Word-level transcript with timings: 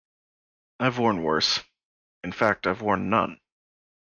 I've 0.79 0.97
worn 0.97 1.21
worse— 1.21 1.59
in 2.23 2.31
fact, 2.31 2.65
I've 2.65 2.81
worn 2.81 3.11
none. 3.11 3.39